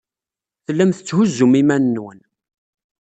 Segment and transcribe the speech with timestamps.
[0.65, 2.19] Tellam tetthuzzum iman-nwen.